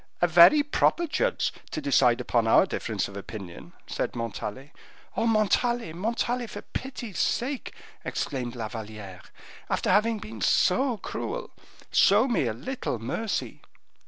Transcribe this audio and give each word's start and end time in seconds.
"A 0.19 0.25
very 0.27 0.63
proper 0.63 1.05
judge 1.05 1.53
to 1.69 1.79
decide 1.79 2.19
upon 2.19 2.47
our 2.47 2.65
difference 2.65 3.07
of 3.07 3.15
opinion," 3.15 3.73
said 3.85 4.15
Montalais. 4.15 4.71
"Oh! 5.15 5.27
Montalais, 5.27 5.93
Montalais, 5.93 6.47
for 6.47 6.63
pity's 6.63 7.19
sake," 7.19 7.71
exclaimed 8.03 8.55
La 8.55 8.67
Valliere, 8.67 9.21
"after 9.69 9.91
having 9.91 10.17
been 10.17 10.41
so 10.41 10.97
cruel, 10.97 11.51
show 11.91 12.27
me 12.27 12.47
a 12.47 12.53
little 12.55 12.97
mercy." 12.97 13.61